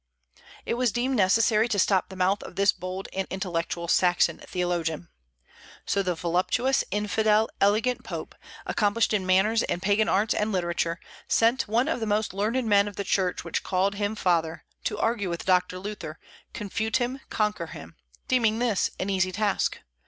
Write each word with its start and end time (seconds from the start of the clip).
It 0.65 0.73
was 0.73 0.91
deemed 0.91 1.15
necessary 1.15 1.67
to 1.67 1.77
stop 1.77 2.09
the 2.09 2.15
mouth 2.15 2.41
of 2.41 2.55
this 2.55 2.71
bold 2.71 3.07
and 3.13 3.27
intellectual 3.29 3.87
Saxon 3.87 4.39
theologian. 4.39 5.09
So 5.85 6.01
the 6.01 6.15
voluptuous, 6.15 6.83
infidel, 6.89 7.49
elegant 7.61 8.03
Pope 8.03 8.33
accomplished 8.65 9.13
in 9.13 9.27
manners 9.27 9.61
and 9.61 9.79
pagan 9.79 10.09
arts 10.09 10.33
and 10.33 10.51
literature 10.51 10.99
sent 11.27 11.67
one 11.67 11.87
of 11.87 11.99
the 11.99 12.07
most 12.07 12.33
learned 12.33 12.65
men 12.65 12.87
of 12.87 12.95
the 12.95 13.03
Church 13.03 13.43
which 13.43 13.61
called 13.61 13.93
him 13.93 14.15
Father, 14.15 14.65
to 14.85 14.97
argue 14.97 15.29
with 15.29 15.45
Doctor 15.45 15.77
Luther, 15.77 16.17
confute 16.51 16.97
him, 16.97 17.21
conquer 17.29 17.67
him, 17.67 17.95
deeming 18.27 18.57
this 18.57 18.89
an 18.99 19.11
easy 19.11 19.31
task. 19.31 19.77